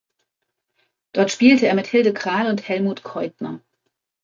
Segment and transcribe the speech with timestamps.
[1.13, 3.61] Dort spielte er mit Hilde Krahl und Helmut Käutner.